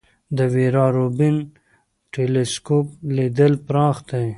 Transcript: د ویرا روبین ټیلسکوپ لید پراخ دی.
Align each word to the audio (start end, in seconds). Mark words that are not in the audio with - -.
د 0.37 0.39
ویرا 0.53 0.85
روبین 0.97 1.37
ټیلسکوپ 2.13 2.87
لید 3.15 3.39
پراخ 3.67 3.97
دی. 4.09 4.27